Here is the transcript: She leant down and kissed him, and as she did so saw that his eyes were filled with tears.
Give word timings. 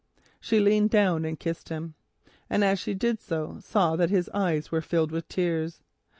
She 0.39 0.59
leant 0.59 0.91
down 0.91 1.25
and 1.25 1.39
kissed 1.39 1.69
him, 1.69 1.93
and 2.49 2.63
as 2.63 2.79
she 2.79 2.95
did 2.95 3.21
so 3.21 3.59
saw 3.59 3.95
that 3.97 4.09
his 4.09 4.29
eyes 4.33 4.71
were 4.71 4.81
filled 4.81 5.11
with 5.11 5.27
tears. 5.27 5.83